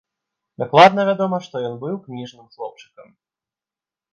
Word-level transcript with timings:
Дакладна 0.61 1.01
вядома, 1.09 1.37
што 1.47 1.55
ён 1.69 1.75
быў 1.83 1.95
кніжным 2.07 2.45
хлопчыкам. 2.57 3.07